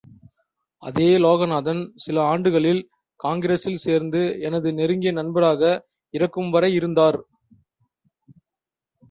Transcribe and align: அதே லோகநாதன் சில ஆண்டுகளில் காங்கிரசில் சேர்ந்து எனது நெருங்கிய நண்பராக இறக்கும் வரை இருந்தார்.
அதே 0.83 1.09
லோகநாதன் 1.17 1.91
சில 1.95 2.23
ஆண்டுகளில் 2.23 2.81
காங்கிரசில் 3.19 3.77
சேர்ந்து 3.77 4.21
எனது 4.41 4.71
நெருங்கிய 4.73 5.11
நண்பராக 5.11 5.71
இறக்கும் 6.13 6.49
வரை 6.49 6.71
இருந்தார். 6.73 7.21